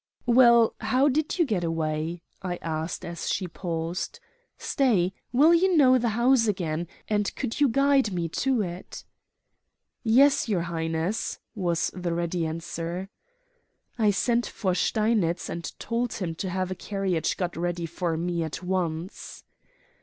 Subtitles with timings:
[0.25, 4.19] "Well, how did you get away?" I asked as she paused.
[4.57, 6.87] "Stay, will you know the house again?
[7.07, 9.03] And could you guide me to it?"
[10.01, 13.09] "Yes, your Highness," was the ready answer.
[13.99, 18.41] I sent for Steinitz and told him to have a carriage got ready for me
[18.41, 19.43] at once.